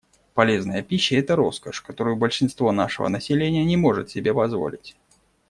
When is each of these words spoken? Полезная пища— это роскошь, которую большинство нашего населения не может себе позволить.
Полезная 0.33 0.81
пища— 0.81 1.15
это 1.17 1.35
роскошь, 1.35 1.79
которую 1.81 2.15
большинство 2.15 2.71
нашего 2.71 3.07
населения 3.07 3.63
не 3.63 3.77
может 3.77 4.09
себе 4.09 4.33
позволить. 4.33 4.95